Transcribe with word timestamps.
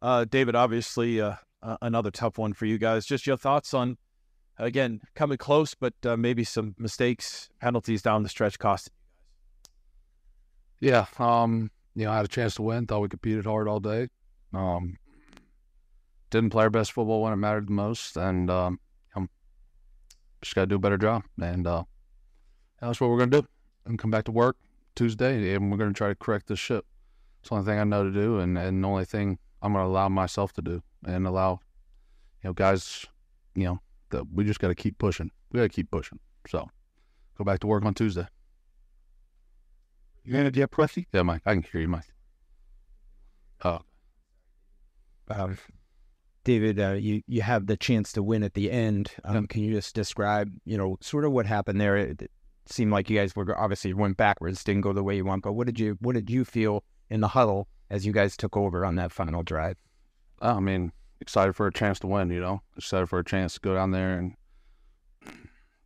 Uh, 0.00 0.24
David, 0.24 0.54
obviously, 0.54 1.20
uh, 1.20 1.34
uh, 1.62 1.76
another 1.82 2.10
tough 2.10 2.38
one 2.38 2.52
for 2.52 2.66
you 2.66 2.78
guys. 2.78 3.04
Just 3.04 3.26
your 3.26 3.36
thoughts 3.36 3.74
on, 3.74 3.98
again, 4.58 5.00
coming 5.14 5.38
close, 5.38 5.74
but 5.74 5.94
uh, 6.04 6.16
maybe 6.16 6.44
some 6.44 6.74
mistakes, 6.78 7.48
penalties 7.60 8.02
down 8.02 8.22
the 8.22 8.28
stretch 8.28 8.58
guys. 8.58 8.88
Yeah. 10.80 11.06
Um, 11.18 11.70
you 11.94 12.04
know, 12.04 12.12
I 12.12 12.16
had 12.16 12.24
a 12.24 12.28
chance 12.28 12.54
to 12.56 12.62
win. 12.62 12.86
Thought 12.86 13.00
we 13.00 13.08
competed 13.08 13.44
hard 13.44 13.66
all 13.66 13.80
day. 13.80 14.08
Um, 14.54 14.96
didn't 16.30 16.50
play 16.50 16.64
our 16.64 16.70
best 16.70 16.92
football 16.92 17.22
when 17.22 17.32
it 17.32 17.36
mattered 17.36 17.68
the 17.68 17.72
most, 17.72 18.16
and 18.16 18.48
um, 18.50 18.78
I'm 19.16 19.28
just 20.42 20.54
got 20.54 20.62
to 20.62 20.66
do 20.66 20.76
a 20.76 20.78
better 20.78 20.98
job. 20.98 21.24
And 21.40 21.66
uh, 21.66 21.84
that's 22.80 23.00
what 23.00 23.10
we're 23.10 23.18
gonna 23.18 23.42
do. 23.42 23.46
And 23.84 23.98
come 23.98 24.10
back 24.10 24.24
to 24.24 24.32
work 24.32 24.56
Tuesday, 24.94 25.54
and 25.54 25.70
we're 25.70 25.78
gonna 25.78 25.92
try 25.92 26.08
to 26.08 26.14
correct 26.14 26.46
this 26.46 26.58
ship. 26.58 26.86
It's 27.40 27.48
the 27.48 27.56
only 27.56 27.66
thing 27.66 27.78
I 27.78 27.84
know 27.84 28.04
to 28.04 28.12
do, 28.12 28.38
and 28.38 28.56
and 28.56 28.84
the 28.84 28.88
only 28.88 29.04
thing 29.04 29.38
I'm 29.62 29.72
gonna 29.72 29.86
allow 29.86 30.08
myself 30.08 30.52
to 30.54 30.62
do, 30.62 30.82
and 31.04 31.26
allow, 31.26 31.60
you 32.42 32.50
know, 32.50 32.54
guys, 32.54 33.06
you 33.54 33.64
know, 33.64 33.80
that 34.10 34.24
we 34.32 34.44
just 34.44 34.60
got 34.60 34.68
to 34.68 34.74
keep 34.74 34.98
pushing. 34.98 35.30
We 35.50 35.58
got 35.58 35.64
to 35.64 35.68
keep 35.68 35.90
pushing. 35.90 36.18
So, 36.46 36.68
go 37.36 37.44
back 37.44 37.60
to 37.60 37.66
work 37.66 37.84
on 37.84 37.94
Tuesday. 37.94 38.26
You 40.24 40.32
gonna 40.32 40.50
get 40.50 40.70
Pressy? 40.70 41.06
Yeah, 41.12 41.22
Mike. 41.22 41.42
I 41.46 41.54
can 41.54 41.62
hear 41.62 41.80
you, 41.80 41.88
Mike. 41.88 42.12
Oh. 43.64 43.80
Um, 45.28 45.58
David, 46.44 46.80
uh, 46.80 46.92
you 46.92 47.22
you 47.26 47.42
have 47.42 47.66
the 47.66 47.76
chance 47.76 48.12
to 48.12 48.22
win 48.22 48.42
at 48.42 48.54
the 48.54 48.70
end. 48.70 49.12
Um, 49.24 49.46
can 49.46 49.62
you 49.62 49.72
just 49.72 49.94
describe, 49.94 50.50
you 50.64 50.78
know, 50.78 50.96
sort 51.00 51.24
of 51.24 51.32
what 51.32 51.46
happened 51.46 51.80
there? 51.80 51.96
It, 51.96 52.22
it, 52.22 52.30
seemed 52.70 52.92
like 52.92 53.08
you 53.08 53.18
guys 53.18 53.34
were 53.34 53.58
obviously 53.58 53.94
went 53.94 54.18
backwards, 54.18 54.62
didn't 54.62 54.82
go 54.82 54.92
the 54.92 55.02
way 55.02 55.16
you 55.16 55.24
want. 55.24 55.42
But 55.42 55.54
what 55.54 55.66
did 55.66 55.80
you 55.80 55.96
what 56.00 56.14
did 56.14 56.28
you 56.28 56.44
feel 56.44 56.84
in 57.08 57.20
the 57.20 57.28
huddle 57.28 57.68
as 57.90 58.06
you 58.06 58.12
guys 58.12 58.36
took 58.36 58.56
over 58.56 58.84
on 58.84 58.96
that 58.96 59.12
final 59.12 59.42
drive? 59.42 59.76
I 60.40 60.60
mean, 60.60 60.92
excited 61.20 61.54
for 61.54 61.66
a 61.66 61.72
chance 61.72 61.98
to 62.00 62.06
win. 62.06 62.30
You 62.30 62.40
know, 62.40 62.62
excited 62.76 63.08
for 63.08 63.18
a 63.18 63.24
chance 63.24 63.54
to 63.54 63.60
go 63.60 63.74
down 63.74 63.90
there 63.90 64.18
and 64.18 64.34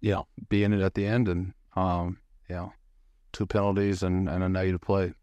you 0.00 0.12
know 0.12 0.26
be 0.48 0.64
in 0.64 0.72
it 0.72 0.80
at 0.80 0.94
the 0.94 1.06
end, 1.06 1.28
and 1.28 1.54
um, 1.76 2.18
you 2.48 2.56
know, 2.56 2.72
two 3.32 3.46
penalties 3.46 4.02
and, 4.02 4.28
and 4.28 4.42
a 4.42 4.48
negative 4.48 4.80
play, 4.80 5.14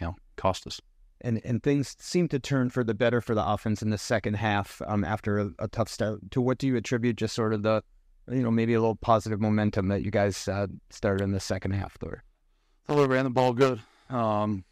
you 0.00 0.06
know, 0.06 0.16
cost 0.36 0.66
us 0.66 0.80
and 1.20 1.40
and 1.44 1.62
things 1.62 1.96
seem 1.98 2.28
to 2.28 2.38
turn 2.38 2.70
for 2.70 2.84
the 2.84 2.94
better 2.94 3.20
for 3.20 3.34
the 3.34 3.46
offense 3.46 3.82
in 3.82 3.90
the 3.90 3.98
second 3.98 4.34
half 4.34 4.80
um, 4.86 5.04
after 5.04 5.38
a, 5.38 5.50
a, 5.58 5.68
tough 5.68 5.88
start. 5.88 6.30
To 6.30 6.40
what 6.40 6.58
do 6.58 6.66
you 6.66 6.76
attribute 6.76 7.16
just 7.16 7.34
sort 7.34 7.52
of 7.52 7.62
the, 7.62 7.82
you 8.30 8.42
know, 8.42 8.50
maybe 8.50 8.74
a 8.74 8.80
little 8.80 8.96
positive 8.96 9.40
momentum 9.40 9.88
that 9.88 10.02
you 10.02 10.10
guys 10.10 10.46
uh, 10.48 10.66
started 10.90 11.24
in 11.24 11.32
the 11.32 11.40
second 11.40 11.72
half 11.72 11.98
there? 11.98 12.22
Well, 12.88 12.98
we 12.98 13.06
ran 13.06 13.24
the 13.24 13.30
ball 13.30 13.52
good. 13.52 13.80
Um, 14.08 14.64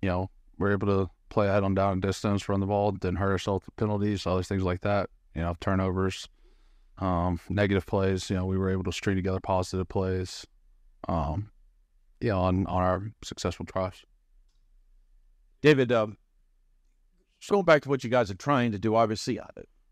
you 0.00 0.08
know, 0.08 0.30
we 0.58 0.68
are 0.68 0.72
able 0.72 0.86
to 0.86 1.10
play 1.28 1.48
ahead 1.48 1.64
on 1.64 1.74
down 1.74 2.00
distance, 2.00 2.48
run 2.48 2.60
the 2.60 2.66
ball, 2.66 2.92
didn't 2.92 3.16
hurt 3.16 3.32
ourselves 3.32 3.66
with 3.66 3.76
penalties, 3.76 4.26
all 4.26 4.36
these 4.36 4.48
things 4.48 4.62
like 4.62 4.82
that. 4.82 5.08
You 5.34 5.42
know, 5.42 5.56
turnovers, 5.60 6.28
um, 6.98 7.40
negative 7.48 7.86
plays. 7.86 8.28
You 8.28 8.36
know, 8.36 8.46
we 8.46 8.58
were 8.58 8.70
able 8.70 8.84
to 8.84 8.92
string 8.92 9.16
together 9.16 9.40
positive 9.40 9.88
plays. 9.88 10.46
Um, 11.08 11.50
yeah, 12.20 12.34
on 12.34 12.66
on 12.66 12.82
our 12.82 13.02
successful 13.24 13.64
drives. 13.64 14.04
David, 15.62 15.90
um, 15.92 16.16
going 17.48 17.64
back 17.64 17.82
to 17.82 17.88
what 17.88 18.04
you 18.04 18.10
guys 18.10 18.30
are 18.30 18.34
trying 18.34 18.72
to 18.72 18.78
do, 18.78 18.94
obviously, 18.94 19.40
uh, 19.40 19.46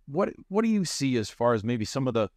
what 0.07 0.31
what 0.49 0.63
do 0.63 0.69
you 0.69 0.85
see 0.85 1.17
as 1.17 1.31
far 1.31 1.55
as 1.55 1.65
maybe 1.65 1.85
some 1.85 2.07
of 2.07 2.15
the 2.15 2.29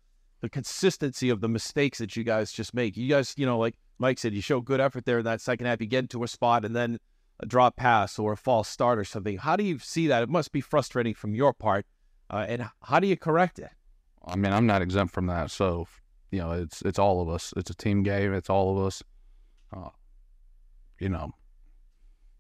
the 0.42 0.50
consistency 0.50 1.30
of 1.30 1.42
the 1.42 1.50
mistakes 1.50 1.98
that 2.00 2.16
you 2.16 2.24
guys 2.24 2.52
just 2.52 2.74
make? 2.74 2.98
You 2.98 3.08
guys, 3.08 3.34
you 3.38 3.46
know, 3.46 3.60
like 3.60 3.76
Mike 4.00 4.18
said, 4.18 4.34
you 4.34 4.42
show 4.42 4.62
good 4.62 4.80
effort 4.80 5.06
there 5.06 5.20
in 5.20 5.26
that 5.26 5.42
second 5.42 5.68
half. 5.68 5.82
You 5.82 5.88
get 5.88 6.00
into 6.00 6.24
a 6.24 6.28
spot 6.28 6.66
and 6.66 6.76
then 6.76 7.00
a 7.40 7.46
drop 7.46 7.76
pass 7.76 8.20
or 8.20 8.34
a 8.34 8.38
false 8.38 8.68
start 8.68 9.00
or 9.00 9.04
something. 9.04 9.38
How 9.38 9.56
do 9.56 9.64
you 9.64 9.80
see 9.80 10.08
that? 10.08 10.24
It 10.24 10.30
must 10.30 10.52
be 10.52 10.62
frustrating 10.62 11.14
from 11.14 11.36
your 11.36 11.54
part. 11.54 11.86
Uh, 12.30 12.46
and 12.48 12.70
how 12.84 13.00
do 13.00 13.08
you 13.08 13.18
correct 13.18 13.60
it? 13.60 13.72
I 14.26 14.36
mean, 14.36 14.54
I'm 14.54 14.66
not 14.66 14.82
exempt 14.82 15.14
from 15.14 15.28
that. 15.28 15.52
So, 15.52 15.88
you 16.32 16.40
know, 16.40 16.52
it's 16.52 16.82
it's 16.82 17.00
all 17.00 17.22
of 17.22 17.30
us. 17.30 17.54
It's 17.58 17.70
a 17.70 17.76
team 17.76 18.04
game. 18.04 18.34
It's 18.34 18.50
all 18.50 18.78
of 18.78 18.86
us. 18.86 19.04
Uh, 19.76 19.90
you 21.00 21.10
know, 21.10 21.32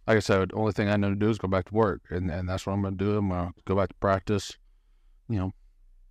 like 0.08 0.18
I 0.18 0.20
said, 0.22 0.50
the 0.50 0.56
only 0.56 0.72
thing 0.72 0.90
I 0.90 0.96
know 0.96 1.10
to 1.10 1.16
do 1.16 1.30
is 1.30 1.38
go 1.38 1.48
back 1.48 1.66
to 1.66 1.74
work, 1.74 2.02
and 2.10 2.32
and 2.32 2.48
that's 2.48 2.66
what 2.66 2.74
I'm 2.74 2.82
going 2.82 2.98
to 2.98 3.04
do. 3.04 3.18
I'm 3.18 3.30
going 3.30 3.48
to 3.48 3.54
go 3.66 3.76
back 3.76 3.90
to 3.90 3.96
practice. 3.96 4.58
You 5.30 5.40
know, 5.40 5.54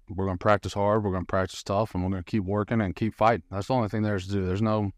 we're 0.08 0.26
going 0.26 0.38
to 0.38 0.42
practice 0.42 0.74
hard. 0.74 1.04
We're 1.04 1.12
going 1.12 1.24
to 1.24 1.26
practice 1.26 1.62
tough, 1.62 1.94
and 1.94 2.04
we're 2.04 2.10
going 2.10 2.22
to 2.24 2.30
keep 2.30 2.44
working 2.44 2.80
and 2.80 2.94
keep 2.94 3.14
fighting. 3.14 3.44
That's 3.50 3.68
the 3.68 3.74
only 3.74 3.88
thing 3.88 4.02
there's 4.02 4.26
to 4.26 4.32
do. 4.32 4.46
There's 4.46 4.62
no 4.62 4.90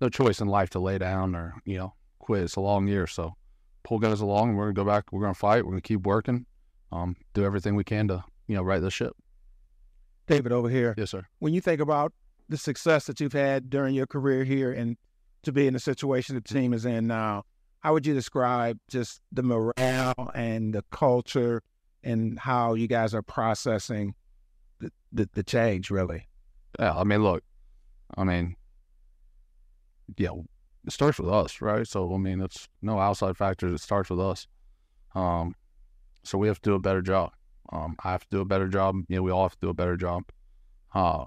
no 0.00 0.08
choice 0.08 0.40
in 0.40 0.48
life 0.48 0.70
to 0.70 0.80
lay 0.80 0.98
down 0.98 1.34
or 1.34 1.54
you 1.64 1.78
know 1.78 1.94
quit. 2.24 2.42
It's 2.42 2.56
a 2.56 2.60
long 2.60 2.88
year, 2.88 3.06
so 3.06 3.34
pull 3.82 3.98
guys 3.98 4.20
along. 4.20 4.56
We're 4.56 4.68
to 4.68 4.72
go 4.72 4.84
back. 4.84 5.12
We're 5.12 5.26
to 5.26 5.34
fight. 5.34 5.66
We're 5.66 5.74
to 5.74 5.80
keep 5.80 6.06
working. 6.06 6.46
Um, 6.92 7.16
do 7.32 7.44
everything 7.44 7.74
we 7.74 7.84
can 7.84 8.08
to 8.08 8.24
you 8.46 8.56
know 8.56 8.62
right 8.62 8.80
the 8.80 8.90
ship. 8.90 9.16
David, 10.26 10.52
over 10.52 10.68
here. 10.68 10.94
Yes, 10.96 11.10
sir. 11.10 11.24
When 11.38 11.52
you 11.52 11.60
think 11.60 11.80
about 11.80 12.12
the 12.48 12.56
success 12.56 13.06
that 13.06 13.20
you've 13.20 13.32
had 13.32 13.68
during 13.68 13.94
your 13.94 14.06
career 14.06 14.44
here, 14.44 14.72
and 14.72 14.96
to 15.44 15.52
be 15.52 15.66
in 15.66 15.74
the 15.74 15.80
situation 15.80 16.34
the 16.34 16.40
team 16.40 16.72
is 16.72 16.84
in 16.84 17.06
now 17.06 17.44
how 17.80 17.92
would 17.92 18.06
you 18.06 18.14
describe 18.14 18.78
just 18.88 19.20
the 19.32 19.42
morale 19.42 20.30
and 20.34 20.74
the 20.74 20.82
culture 20.90 21.62
and 22.02 22.38
how 22.38 22.74
you 22.74 22.86
guys 22.86 23.14
are 23.14 23.22
processing 23.22 24.14
the, 24.80 24.90
the, 25.12 25.28
the 25.34 25.42
change 25.42 25.90
really 25.90 26.26
yeah 26.78 26.96
i 26.96 27.04
mean 27.04 27.22
look 27.22 27.42
i 28.16 28.24
mean 28.24 28.56
yeah 30.16 30.30
it 30.86 30.92
starts 30.92 31.18
with 31.18 31.30
us 31.30 31.60
right 31.60 31.86
so 31.86 32.12
i 32.14 32.18
mean 32.18 32.40
it's 32.40 32.68
no 32.82 32.98
outside 32.98 33.36
factors 33.36 33.72
it 33.72 33.82
starts 33.82 34.10
with 34.10 34.20
us 34.20 34.46
um 35.14 35.54
so 36.22 36.38
we 36.38 36.48
have 36.48 36.60
to 36.60 36.70
do 36.70 36.74
a 36.74 36.80
better 36.80 37.02
job 37.02 37.32
um 37.72 37.96
i 38.04 38.10
have 38.10 38.22
to 38.22 38.30
do 38.30 38.40
a 38.40 38.44
better 38.44 38.68
job 38.68 38.96
you 39.08 39.16
know 39.16 39.22
we 39.22 39.30
all 39.30 39.44
have 39.44 39.54
to 39.54 39.66
do 39.66 39.70
a 39.70 39.74
better 39.74 39.96
job 39.96 40.24
uh, 40.94 41.24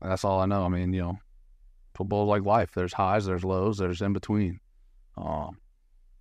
that's 0.00 0.24
all 0.24 0.40
i 0.40 0.46
know 0.46 0.64
i 0.64 0.68
mean 0.68 0.92
you 0.92 1.02
know 1.02 1.18
football 1.94 2.26
like 2.26 2.44
life 2.44 2.72
there's 2.74 2.92
highs 2.92 3.26
there's 3.26 3.44
lows 3.44 3.78
there's 3.78 4.00
in 4.00 4.12
between 4.12 4.60
um, 5.16 5.58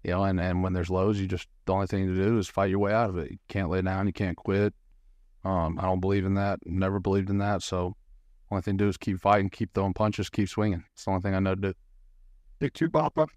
you 0.03 0.11
know, 0.11 0.23
and, 0.23 0.39
and 0.39 0.63
when 0.63 0.73
there's 0.73 0.89
lows, 0.89 1.19
you 1.19 1.27
just 1.27 1.47
the 1.65 1.73
only 1.73 1.87
thing 1.87 2.07
to 2.07 2.15
do 2.15 2.37
is 2.37 2.47
fight 2.47 2.69
your 2.69 2.79
way 2.79 2.93
out 2.93 3.09
of 3.09 3.17
it. 3.17 3.31
You 3.31 3.37
can't 3.49 3.69
lay 3.69 3.81
down, 3.81 4.07
you 4.07 4.13
can't 4.13 4.37
quit. 4.37 4.73
Um, 5.43 5.77
I 5.79 5.83
don't 5.83 5.99
believe 5.99 6.25
in 6.25 6.35
that. 6.35 6.59
Never 6.65 6.99
believed 6.99 7.29
in 7.29 7.39
that. 7.39 7.61
So 7.61 7.95
only 8.49 8.61
thing 8.61 8.77
to 8.77 8.85
do 8.85 8.89
is 8.89 8.97
keep 8.97 9.19
fighting, 9.19 9.49
keep 9.49 9.73
throwing 9.73 9.93
punches, 9.93 10.29
keep 10.29 10.49
swinging. 10.49 10.83
It's 10.93 11.05
the 11.05 11.11
only 11.11 11.21
thing 11.21 11.35
I 11.35 11.39
know 11.39 11.55
to 11.55 11.61
do. 11.61 11.73
Big 12.59 12.73
two 12.73 12.89
Papa. 12.89 13.27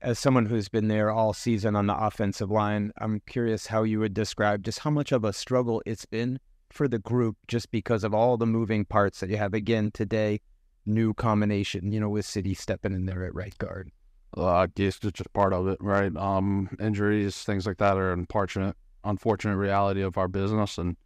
As 0.00 0.18
someone 0.18 0.46
who's 0.46 0.68
been 0.68 0.86
there 0.88 1.10
all 1.10 1.32
season 1.32 1.74
on 1.74 1.86
the 1.88 1.96
offensive 1.96 2.50
line, 2.50 2.92
I'm 2.98 3.20
curious 3.26 3.66
how 3.66 3.82
you 3.82 3.98
would 3.98 4.14
describe 4.14 4.62
just 4.62 4.80
how 4.80 4.90
much 4.90 5.10
of 5.10 5.24
a 5.24 5.32
struggle 5.32 5.82
it's 5.84 6.04
been 6.04 6.38
for 6.70 6.86
the 6.86 7.00
group 7.00 7.36
just 7.48 7.70
because 7.70 8.04
of 8.04 8.14
all 8.14 8.36
the 8.36 8.46
moving 8.46 8.84
parts 8.84 9.20
that 9.20 9.30
you 9.30 9.36
have 9.36 9.54
again 9.54 9.90
today 9.92 10.40
new 10.86 11.14
combination, 11.14 11.92
you 11.92 12.00
know, 12.00 12.08
with 12.08 12.26
Sidy 12.26 12.54
stepping 12.54 12.92
in 12.92 13.06
there 13.06 13.24
at 13.24 13.34
right 13.34 13.56
guard? 13.58 13.90
Uh, 14.36 14.46
I 14.46 14.66
guess 14.68 14.98
it's 15.02 15.18
just 15.18 15.32
part 15.32 15.52
of 15.52 15.68
it, 15.68 15.78
right? 15.80 16.14
Um, 16.16 16.70
injuries, 16.80 17.42
things 17.42 17.66
like 17.66 17.78
that 17.78 17.96
are 17.96 18.12
unfortunate, 18.12 18.76
unfortunate 19.04 19.56
reality 19.56 20.02
of 20.02 20.16
our 20.16 20.28
business, 20.28 20.78
and 20.78 20.96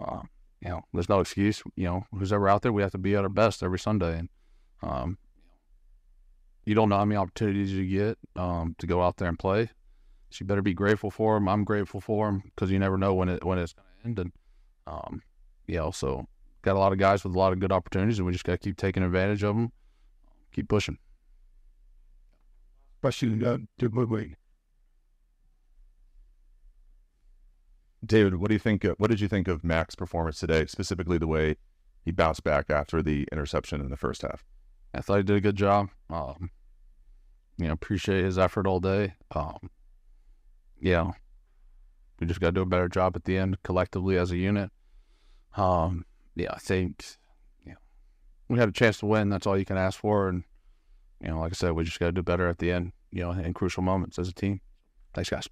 uh, 0.00 0.20
you 0.60 0.70
know, 0.70 0.82
there's 0.92 1.08
no 1.08 1.20
excuse. 1.20 1.62
You 1.76 1.84
know, 1.84 2.06
who's 2.12 2.32
ever 2.32 2.48
out 2.48 2.62
there, 2.62 2.72
we 2.72 2.82
have 2.82 2.92
to 2.92 2.98
be 2.98 3.14
at 3.14 3.22
our 3.22 3.28
best 3.28 3.62
every 3.62 3.78
Sunday, 3.78 4.18
and 4.18 4.28
um, 4.82 5.18
you 6.64 6.74
don't 6.74 6.88
know 6.88 6.96
how 6.96 7.04
many 7.04 7.16
opportunities 7.16 7.72
you 7.72 7.86
get 7.86 8.18
um, 8.36 8.74
to 8.78 8.86
go 8.86 9.02
out 9.02 9.16
there 9.16 9.28
and 9.28 9.38
play. 9.38 9.70
So 10.30 10.38
you 10.40 10.46
better 10.46 10.62
be 10.62 10.74
grateful 10.74 11.10
for 11.10 11.34
them. 11.34 11.48
I'm 11.48 11.64
grateful 11.64 12.00
for 12.00 12.26
them 12.26 12.42
because 12.44 12.70
you 12.70 12.78
never 12.78 12.98
know 12.98 13.14
when 13.14 13.28
it 13.28 13.44
when 13.44 13.58
it's 13.58 13.72
going 13.72 13.86
to 13.86 14.06
end, 14.06 14.18
and 14.18 14.32
um, 14.86 15.22
know, 15.68 15.90
so 15.90 16.26
got 16.62 16.76
a 16.76 16.78
lot 16.78 16.92
of 16.92 16.98
guys 16.98 17.24
with 17.24 17.34
a 17.34 17.38
lot 17.38 17.52
of 17.52 17.60
good 17.60 17.72
opportunities, 17.72 18.18
and 18.18 18.26
we 18.26 18.32
just 18.32 18.44
got 18.44 18.52
to 18.52 18.58
keep 18.58 18.76
taking 18.76 19.02
advantage 19.02 19.42
of 19.42 19.54
them, 19.54 19.72
keep 20.52 20.68
pushing. 20.68 20.98
Question 23.00 23.44
uh, 23.44 23.58
to 23.78 23.88
Woodward. 23.88 24.36
David, 28.04 28.36
what 28.36 28.48
do 28.48 28.54
you 28.54 28.60
think? 28.60 28.84
what 28.98 29.10
did 29.10 29.20
you 29.20 29.28
think 29.28 29.48
of 29.48 29.64
Mac's 29.64 29.94
performance 29.94 30.38
today, 30.38 30.66
specifically 30.66 31.18
the 31.18 31.26
way 31.26 31.56
he 32.04 32.12
bounced 32.12 32.44
back 32.44 32.70
after 32.70 33.02
the 33.02 33.26
interception 33.32 33.80
in 33.80 33.90
the 33.90 33.96
first 33.96 34.22
half? 34.22 34.44
I 34.94 35.00
thought 35.00 35.18
he 35.18 35.22
did 35.22 35.36
a 35.36 35.40
good 35.40 35.56
job. 35.56 35.90
Um, 36.08 36.50
you 37.58 37.66
know, 37.66 37.72
appreciate 37.72 38.24
his 38.24 38.38
effort 38.38 38.66
all 38.66 38.80
day. 38.80 39.14
Um, 39.34 39.70
yeah, 40.80 41.10
we 42.20 42.26
just 42.26 42.40
got 42.40 42.48
to 42.48 42.52
do 42.52 42.62
a 42.62 42.66
better 42.66 42.88
job 42.88 43.16
at 43.16 43.24
the 43.24 43.36
end 43.36 43.62
collectively 43.62 44.16
as 44.16 44.30
a 44.30 44.36
unit. 44.36 44.70
Um, 45.56 46.04
yeah, 46.36 46.52
I 46.52 46.58
think 46.58 47.04
yeah, 47.66 47.74
we 48.48 48.58
had 48.58 48.68
a 48.68 48.72
chance 48.72 48.98
to 48.98 49.06
win. 49.06 49.28
That's 49.28 49.46
all 49.46 49.58
you 49.58 49.64
can 49.64 49.76
ask 49.76 49.98
for. 49.98 50.28
And, 50.28 50.44
you 51.20 51.28
know, 51.28 51.40
like 51.40 51.52
I 51.52 51.54
said, 51.54 51.72
we 51.72 51.84
just 51.84 51.98
got 51.98 52.06
to 52.06 52.12
do 52.12 52.22
better 52.22 52.48
at 52.48 52.58
the 52.58 52.70
end, 52.70 52.92
you 53.10 53.22
know, 53.22 53.32
in 53.32 53.54
crucial 53.54 53.82
moments 53.82 54.18
as 54.18 54.28
a 54.28 54.32
team. 54.32 54.60
Thanks, 55.14 55.30
guys. 55.30 55.48